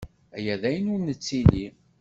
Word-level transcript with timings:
Aya 0.37 0.55
d 0.61 0.63
ayen 0.67 0.91
ur 0.93 0.99
nettili. 1.01 1.65